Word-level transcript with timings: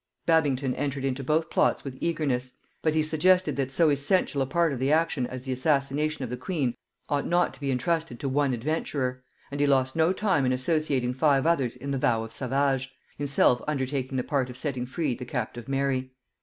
Babington 0.25 0.73
entered 0.73 1.05
into 1.05 1.23
both 1.23 1.51
plots 1.51 1.83
with 1.83 1.95
eagerness; 2.01 2.53
but 2.81 2.95
he 2.95 3.03
suggested, 3.03 3.55
that 3.57 3.71
so 3.71 3.91
essential 3.91 4.41
a 4.41 4.47
part 4.47 4.73
of 4.73 4.79
the 4.79 4.91
action 4.91 5.27
as 5.27 5.43
the 5.45 5.51
assassination 5.51 6.23
of 6.23 6.31
the 6.31 6.37
queen 6.37 6.73
ought 7.07 7.27
not 7.27 7.53
to 7.53 7.59
be 7.59 7.69
intrusted 7.69 8.19
to 8.19 8.27
one 8.27 8.51
adventurer; 8.51 9.21
and 9.51 9.59
he 9.59 9.67
lost 9.67 9.95
no 9.95 10.11
time 10.11 10.43
in 10.43 10.51
associating 10.53 11.13
five 11.13 11.45
others 11.45 11.75
in 11.75 11.91
the 11.91 11.99
vow 11.99 12.23
of 12.23 12.33
Savage, 12.33 12.91
himself 13.19 13.61
undertaking 13.67 14.17
the 14.17 14.23
part 14.23 14.49
of 14.49 14.57
setting 14.57 14.87
free 14.87 15.13
the 15.13 15.23
captive 15.23 15.67
Mary. 15.67 16.09